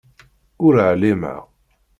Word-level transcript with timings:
Ur 0.65 0.73
εlimeɣ. 0.89 1.41